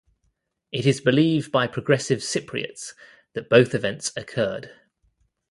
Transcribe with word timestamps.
It 0.71 0.87
is 0.87 0.99
believed 0.99 1.51
by 1.51 1.67
progressive 1.67 2.21
Cypriots 2.23 2.95
that 3.33 3.51
both 3.51 3.75
events 3.75 4.11
occurred. 4.17 4.71